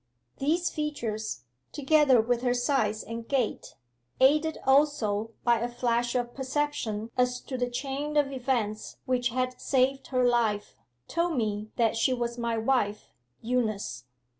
[0.39, 3.75] These features, together with her size and gait,
[4.19, 9.61] aided also by a flash of perception as to the chain of events which had
[9.61, 13.11] saved her life, told me that she was my wife
[13.43, 14.05] Eunice.